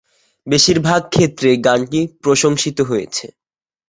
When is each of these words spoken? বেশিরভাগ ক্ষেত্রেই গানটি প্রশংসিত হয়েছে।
বেশিরভাগ 0.47 1.01
ক্ষেত্রেই 1.09 1.57
গানটি 1.65 1.99
প্রশংসিত 2.23 2.77
হয়েছে। 2.81 3.25